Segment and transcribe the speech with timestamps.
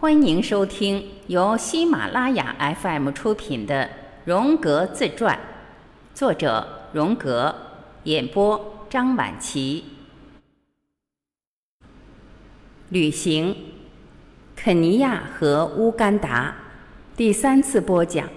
[0.00, 3.82] 欢迎收听由喜马拉雅 FM 出品的
[4.24, 5.34] 《荣格自传》，
[6.16, 7.52] 作者荣格，
[8.04, 9.82] 演播张晚琪。
[12.90, 13.56] 旅行，
[14.54, 16.54] 肯尼亚和乌干达，
[17.16, 18.28] 第三次播讲。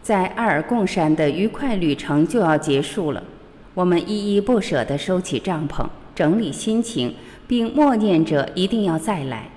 [0.00, 3.24] 在阿尔贡山的愉快旅程就要结束了，
[3.74, 5.84] 我们依依不舍地收起帐篷，
[6.14, 7.16] 整理心情，
[7.48, 9.50] 并默念着一定要再来。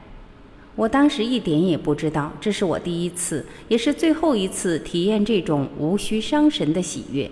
[0.80, 7.30] 我当时一点也不知道，这是我第一次，也是最后一次体验这种无需伤神的喜悦。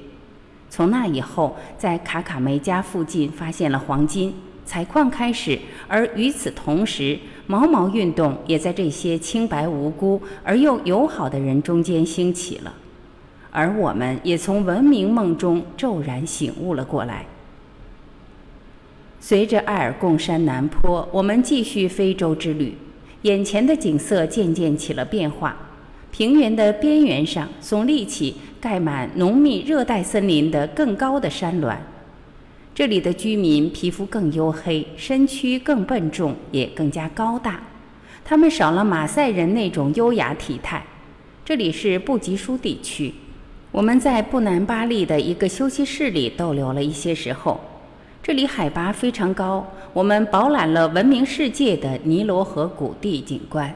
[0.69, 12.73] 从那以后，在卡卡梅家附近发现了黄金采矿开始，而与此同时，毛毛运动也在这些清白无辜而又友好的人中间兴起了，
[13.51, 17.25] 而我们也从文明梦中骤然醒悟了过来。
[19.21, 22.75] 随着埃尔贡山南坡，我们继续非洲之旅。
[23.27, 25.53] 眼前的景色渐渐起了变化，
[26.11, 31.77] 平原的边缘上耸立起盖满浓密热带森林的更高的山峦。
[32.73, 37.61] 这里的居民皮肤更黝黑，身躯更笨重，也更加高大。
[38.23, 40.85] 他们少了马赛人那种优雅体态。
[41.43, 43.13] 这里是布吉舒地区。
[43.73, 47.59] 我们在布南巴利的一个休息室里逗留了一些时候。
[48.27, 53.73] 这里海拔非常高，我们饱览了闻名世界的尼罗河谷地景观。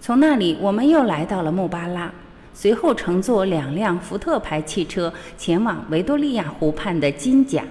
[0.00, 2.12] 从那里，我们又来到了穆巴拉，
[2.52, 7.62] 随后乘坐两辆福特牌汽车前往维多利亚湖畔的金甲。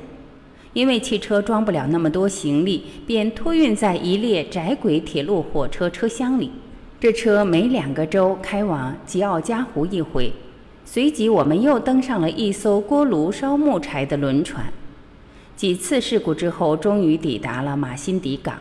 [0.72, 6.50] 因为汽车装不了那么多行李，便托运在一列窄轨铁路火车车厢里。
[6.98, 10.32] 这车每两个周开往吉奥加湖一回。
[10.86, 14.64] 随即，我们又登上了一艘锅炉烧木柴的轮船。
[15.60, 18.56] 几次事故之后，终于抵达了马辛迪港。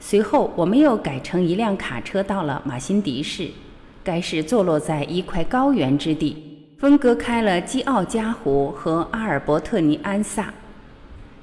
[0.00, 3.46] 随后，我们又改乘一辆卡车到了马辛迪市。
[4.02, 10.52] 该市坐落在一块高原之地，分割开了基奥加湖和阿尔伯特尼安萨。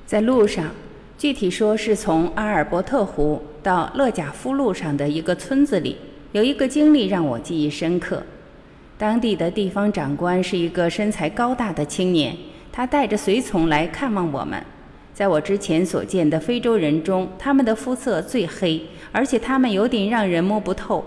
[0.06, 0.70] 在路上，
[1.18, 5.96] 具体说是从阿尔伯特湖到勒贾夫路上的一个村子里，
[6.34, 8.22] 有一个经历让我记忆深刻。
[8.98, 12.36] 当地的地方长官是一个身材高大的青年，
[12.70, 14.62] 他带着随从来看望我们。
[15.20, 18.82] 在我之前所见的非洲人中，他们的肤色最黑，
[19.12, 21.04] 而且他们有点让人摸不透。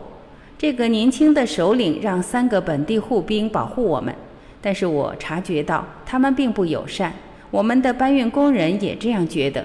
[0.59, 4.15] 这个年轻的首领让三个本地护兵保护我们，
[4.61, 7.11] 但是我察觉到他们并不友善。
[7.51, 9.65] 我们的搬运工人也这样觉得。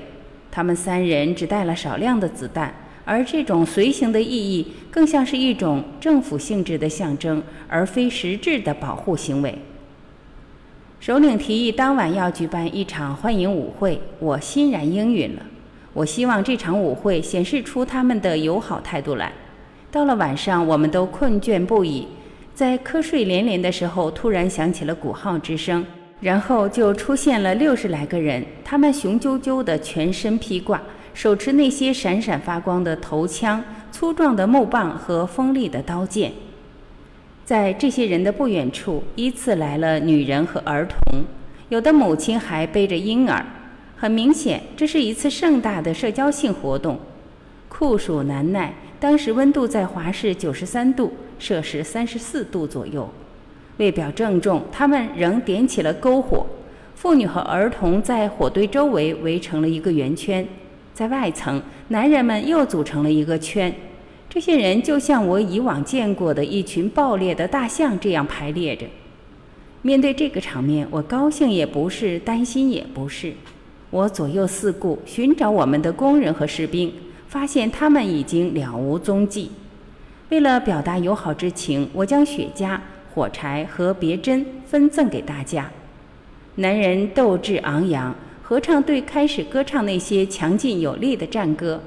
[0.50, 9.54] 他们三人只带了少量的子弹，而这种随行的意义更像是一种政府性质的象征，而非实质的保护行为。
[11.08, 15.42] 首领提议当晚要举办一场欢迎舞会，我欣然应允了。
[15.94, 19.32] 我希望这场舞会显示出他们的友好态度来。
[19.90, 22.06] 到了晚上，我们都困倦不已，
[22.54, 25.86] 在瞌睡连连的时候，突然响起了鼓号之声，
[26.20, 30.82] 然后就出现了六十来个人，他们雄赳赳的全身披挂，
[31.14, 33.64] 手持那些闪闪发光的头枪、
[33.94, 36.34] 粗壮的木棒和锋利的刀剑。
[37.48, 41.24] 在这些人的不远处，依次来了女人和儿童，
[41.70, 43.46] 有的母亲还背着婴儿。
[43.96, 47.00] 很明显，这是一次盛大的社交性活动。
[47.70, 53.10] 酷暑难耐，当时温度在华氏九十三度（摄氏三十四度左右）。
[53.78, 56.46] 为表郑重，他们仍点起了篝火。
[56.96, 60.46] 妇女和儿童在火堆周围围成了一个圆圈，
[60.94, 63.74] 在外层，男人们又组成了一个圈。
[64.38, 68.86] 这些人就像我以往见过的一群暴烈的大象这样排列着。
[69.82, 73.34] 面对这个场面，我高兴也不是，担心也不是。
[73.90, 76.94] 我左右四顾，寻找我们的工人和士兵，
[77.28, 79.50] 发现他们已经了无踪迹。
[80.30, 82.80] 为了表达友好之情，我将雪茄、
[83.16, 85.72] 火柴和别针分赠给大家。
[86.58, 91.82] 男人斗志昂扬，合唱队开始歌唱那些强劲有力的战歌。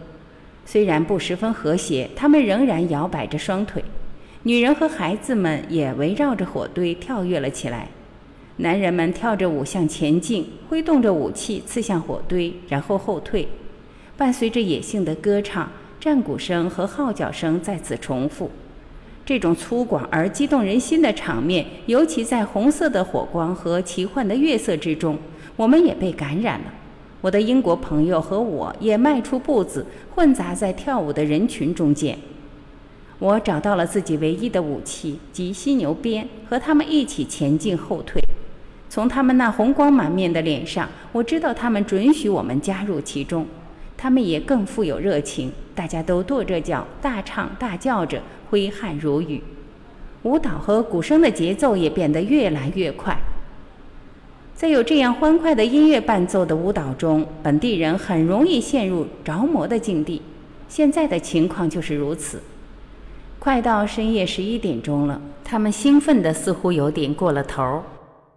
[0.73, 3.83] 虽然不十分和谐，他们仍然摇摆着双腿。
[4.45, 7.89] 女人和孩子们也围绕着火堆跳跃了起来。
[8.59, 13.49] 男人们跳着舞向前进，挥动着武器刺向火堆，然后后退。
[14.17, 15.69] 伴随着野性的歌唱，
[15.99, 18.49] 战鼓声和号角声再次重复。
[19.27, 25.19] 这种粗犷而激动人心的场面，尤其在红色的火光和奇幻的月色之中，
[25.57, 26.67] 我们也被感染了。
[27.21, 29.85] 我的英国朋友和我也迈出步子，
[30.15, 32.19] 混杂在跳舞的人群中间。
[33.19, 38.23] 我找到了自己唯一的武器即犀牛鞭，和他们一起前进后退。
[38.89, 43.47] 从他们那红光满面的脸上，我知道他们准许我们加入其中。
[43.99, 49.43] 他们也更富有热情，大家都跺着脚，大唱大叫着，挥汗如雨。
[50.23, 53.15] 舞蹈和鼓声的节奏也变得越来越快。
[54.61, 60.21] 在有这样欢快的音乐伴奏的舞蹈中，本地人很容易陷入着魔的境地。
[60.69, 62.43] 现在的情况就是如此。
[63.39, 67.83] 快到深夜十一点钟了，他们兴奋的似乎有点过了头，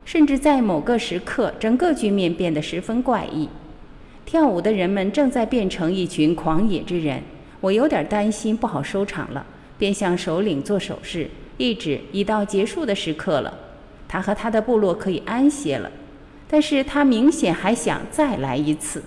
[0.06, 3.50] 甚至在某个时刻，整个局面变得十分怪异。
[4.26, 7.22] 跳舞的人们正在变成一群狂野之人，
[7.60, 9.46] 我有点担心不好收场了，
[9.78, 13.54] 便向首领做手势，一指已到结束的时刻了。
[14.08, 15.92] 他和他的部落可以安歇了。
[16.50, 19.04] 但是他明显还想再来一次。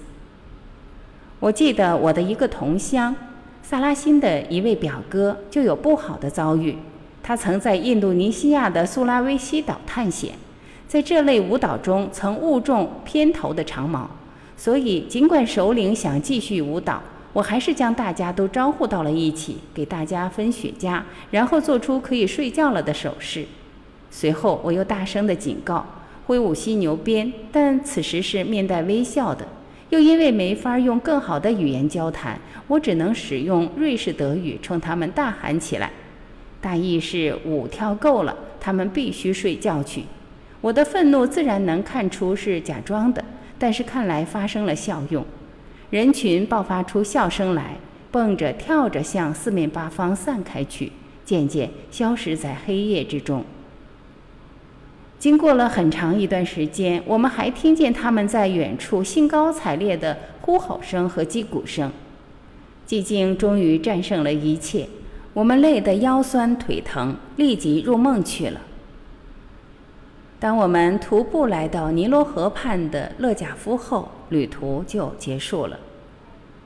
[1.39, 3.15] 我记得我的一个同乡，
[3.63, 6.77] 萨拉辛的一位表哥就有不好的遭遇。
[7.23, 10.35] 他曾在印度尼西亚的苏拉威西岛探险，
[10.89, 14.09] 在这类舞蹈中曾误中偏头的长矛，
[14.57, 23.45] 所以尽管首领想继续舞蹈，我还是将大家都招呼到了一起，给大家分雪茄，然后做出可以睡觉了的手势。
[24.11, 25.85] 随后我又大声地警告。
[26.27, 29.47] 挥舞犀牛鞭，但此时是面带微笑的。
[29.91, 32.37] 又因为没法用更好的语言交谈，
[32.67, 35.93] 我只能使用瑞士德语冲他们大喊起来，
[36.61, 40.03] 大意是舞跳够了，他们必须睡觉去。
[40.61, 43.25] 我的愤怒自然能看出是假装的，
[43.57, 45.25] 但是看来发生了效用。
[45.91, 47.77] 人群爆发出笑声来，
[48.11, 50.91] 蹦着跳着向四面八方散开去，
[51.25, 53.45] 渐渐消失在黑夜之中。
[55.19, 61.91] 经过了很长一段时间，我们还听见他们在远处兴高采烈的呼吼声和击鼓声。
[62.87, 64.87] 寂静终于战胜了一切，
[65.33, 68.61] 我们累得腰酸腿疼，立即入梦去了。
[70.39, 75.79] 当我们徒步来到尼罗河畔的勒贾夫后，旅途就结束了。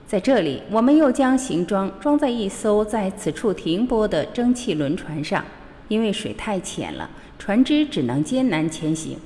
[0.07, 5.45] 在这里，我们又将行装装在一艘在此处停泊的蒸汽轮船上，
[5.91, 7.11] 因为水太浅了。
[7.39, 9.17] 船只只能艰难前行，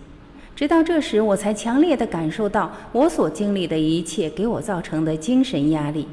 [0.57, 6.07] 直到这时，我才强烈地感受到我所经历的一切给我造成的精神压力。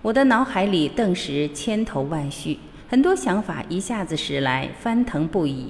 [0.00, 2.58] 我的脑海里顿时千头万绪，
[2.88, 5.66] 很多想法一下子驶来，翻腾不已。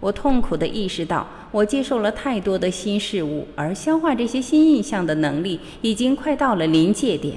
[0.00, 7.36] 我痛苦地意识到，我接受了太多的新事物，而消化这些新印象的能力已经快到了临界点。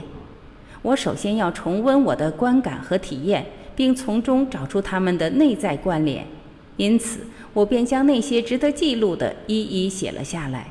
[0.82, 3.46] 我首先要重温我的观感和体验，
[3.76, 6.26] 并从中找出他们的内在关联。
[6.78, 7.20] 因此。
[7.56, 10.68] 我便将那些值得记录的一一写了下来。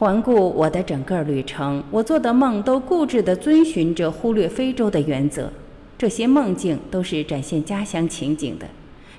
[0.00, 5.52] 环顾我的整个旅程，我做的梦都固执地遵循着忽略非洲的原则。
[5.96, 8.66] 这些梦境都是展现家乡情景的。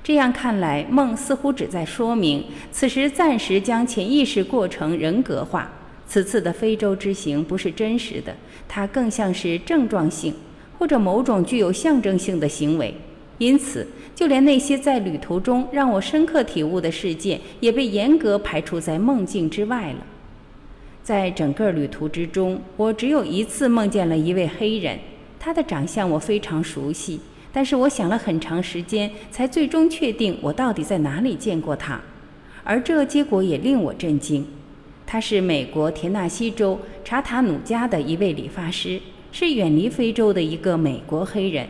[0.04, 5.72] 这样看来，梦似乎只在说明此时暂时将潜意识过程人格化。
[6.06, 8.36] 此次的非洲之行不是真实的，
[8.68, 10.34] 它更像是症状性
[10.82, 12.92] 或者某种具有象征性的行为。
[13.38, 13.88] 因此。
[14.14, 20.06] 就连那些在旅途中让我深刻体悟的事件，也被严格排除在梦境之外了。
[21.02, 25.00] 在整个旅途之中，我只有一次梦见了一位黑人，
[25.40, 27.20] 他的长相我非常熟悉，
[27.52, 32.00] 但是我想了很长时间，才最终确定我到底在哪里见过他。
[32.64, 34.46] 而这结果也令我震惊，
[35.08, 39.00] 他是美国田纳西州查塔努加的一位理发师，
[39.32, 41.68] 是远离非洲的一个美国黑人，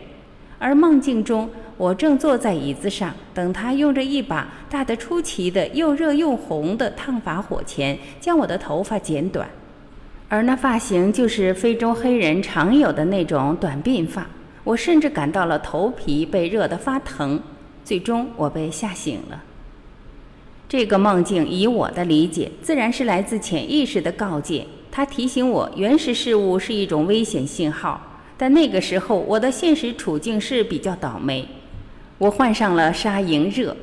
[0.59, 1.49] 而梦境中。
[1.77, 9.49] 我正坐在椅子上，等他用着一把大得出奇的又热又红的烫发火钳将我的头发剪短，
[10.29, 14.27] 而那发型就是非洲黑人常有的那种短鬓发。
[14.63, 17.41] 我甚至感到了头皮被热得发疼。
[17.83, 19.41] 最终，我被吓醒了。
[20.69, 24.67] 这个梦境，以我的理解，自然是来自潜意识的告诫。
[24.91, 28.19] 它提醒我，原始事物是一种危险信号。
[28.37, 31.47] 但那个时候，我的现实处境是比较倒霉。
[32.17, 33.75] 我患上了沙蝇热，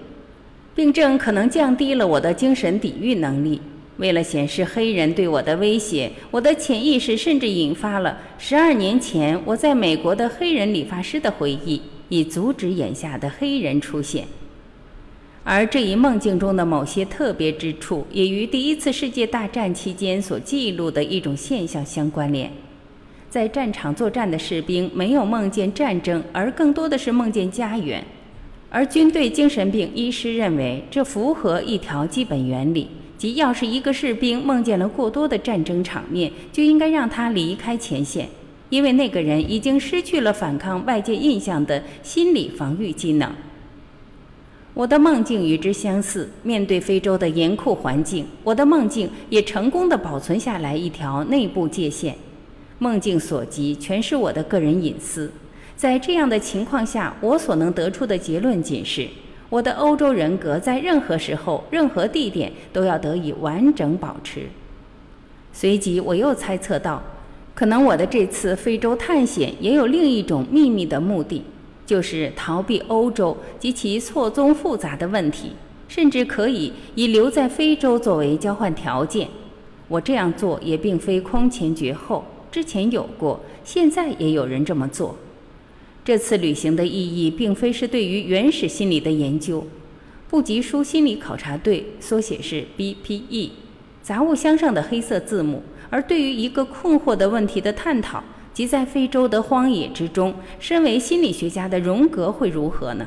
[0.75, 3.61] 病症可能降低了我的精神抵御能力。
[3.97, 14.25] 为了显示黑人对我的威胁，我的潜意识甚至引发了十二年前我在美国的黑人理发师的回忆，以阻止眼下的黑人出现。
[15.51, 22.53] 而这一梦境中的某些特别之处，也与第一次世界大战期间所记录的一种现象相关联。
[23.31, 28.05] 在战场作战的士兵没有梦见战争，而更多的是梦见家园。
[28.69, 32.87] 而军队精神病医师认为，这符合一条基本原理，
[33.17, 38.29] 即要是一个士兵梦见了过多的战争场面，就应该让他离开前线，
[38.69, 43.33] 因为那个人已经失去了反抗外界印象的心理防御机能。
[44.79, 52.15] 我的梦境与之相似，面对非洲的严酷环境，我的梦境也成功的保存下来一条内部界限。
[52.79, 55.33] 梦境所及全是我的个人隐私。
[55.75, 59.09] 在这样的情况下，我所能得出的结论仅是：
[59.51, 64.43] 我的欧洲人格在任何时候、任何地点都要得以完整保持。
[65.53, 67.03] 随即，我又猜测到，
[67.53, 71.43] 可能我的这次非洲探险也有另一种秘密的目的，
[71.89, 75.53] 就是逃避欧洲及其错综复杂的问题，
[75.89, 79.27] 甚至可以以留在非洲作为交换条件。
[79.89, 85.17] 我这样做也并非空前绝后，之前有过，现在也有人这么做。
[86.05, 89.67] 这次旅行的意义并非是对于原始心理的研究，
[90.29, 93.49] 布吉书心理考察队缩写是 BPE，
[94.03, 98.23] 杂物箱上的黑色字母，而对于一个困惑的问题的探讨，
[98.59, 103.07] 即在非洲的荒野之中，身为心理学家的荣格会如何呢？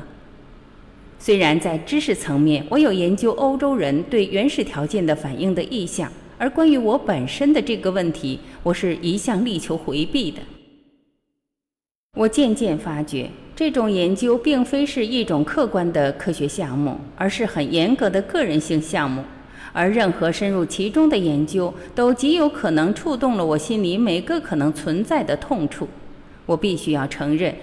[1.18, 6.10] 虽然在知识层面，我有研究欧洲人对原始条件的反应的意向。
[6.38, 10.40] 而关于我本身的这个问题，我是一向力求回避的。
[12.16, 19.22] 我渐渐发觉，这种研究并非是一种客观的科学项目，而是很严格的个人性项目。
[19.72, 25.88] 而任何深入其中的研究，都极有可能触动了我心里每个可能存在的痛处。
[26.44, 27.54] 我必须要承认，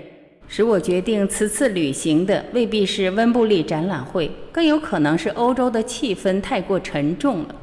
[0.47, 7.55] 使我决定此次旅行的未必是温布利展览会，更有可能是欧洲的气氛太过沉重了。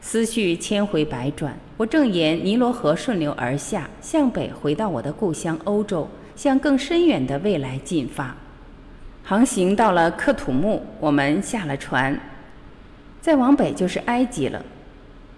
[0.00, 8.36] 思绪千回百转，我正沿尼罗河顺流而下，向北回到我的故乡欧洲，向更深远的未来进发。
[9.24, 12.18] 航行到了克土木，我们下了船，
[13.20, 14.64] 再往北就是埃及了。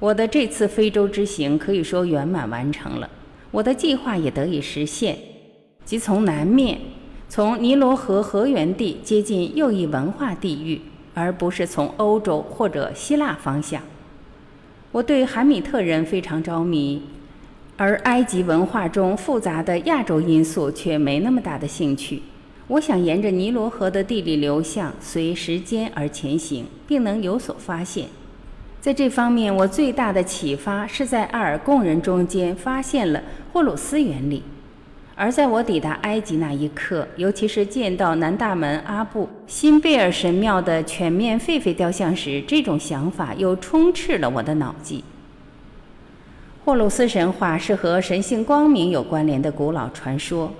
[0.01, 3.09] 我的这次非洲之行可以说圆满完成了，
[3.51, 5.17] 我的计划也得以实现，
[5.85, 6.79] 即从南面，
[7.29, 10.81] 从尼罗河河源地接近又一文化地域，
[11.13, 13.83] 而不是从欧洲或者希腊方向。
[14.93, 17.03] 我对韩米特人非常着迷，
[17.77, 22.23] 而埃及文化中复杂的亚洲因素却没那么大的兴趣。
[22.67, 28.07] 我想沿着尼罗河的地理流向，随时间而前行，并能有所发现。
[28.81, 34.43] 在这方面，我最大的启发是在阿尔贡人中间发现了霍鲁斯原理。
[35.15, 45.05] 而在我抵达埃及那一刻，尤其是见到南大门阿布辛贝尔神庙的全面狒狒雕像时，这种想法又充斥了我的脑际。
[46.65, 50.53] 霍鲁斯神话是和神性光明有关联的古老传说，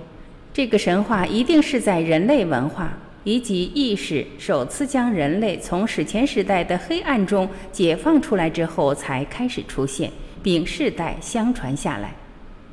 [0.55, 10.09] 这个神话一定是在人类文化以及意识首次将人类从史前时代的黑暗中解放出来之后才开始出现，
[10.41, 12.15] 并世代相传下来。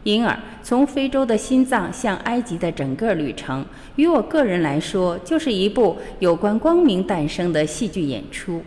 [0.04, 8.62] 因而，从非洲的心脏向埃及的整个旅程，于我个人来说，就是一部有关光明诞生的戏剧演出。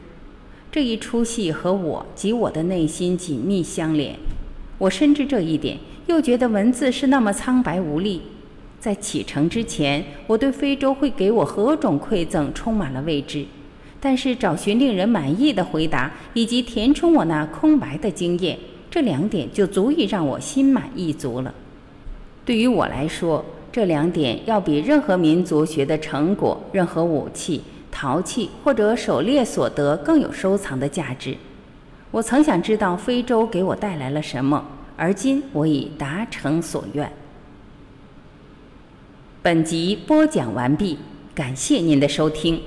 [0.70, 4.14] 这一出戏和我及我的内心紧密相连。
[4.78, 8.22] 我深知这一点，又觉得文字是那么苍白无力。
[8.86, 13.44] 在启程之前，我对非洲会给我何种馈赠充满了未知。
[14.00, 18.56] 但是，找寻令人满意的回答，以及填充我那空白的经验。
[18.92, 21.51] 这两点就足以让我心满意足了。
[22.46, 31.36] 对于我来说，这两点要比任何民族学的成果、任何武器、陶器或者狩猎所得更有收藏的价值。
[32.12, 34.63] 我曾想知道非洲给我带来了什么，
[34.96, 37.12] 而今我已达成所愿。
[39.46, 40.98] 本集播讲完毕，
[41.36, 42.60] 感谢您的收听。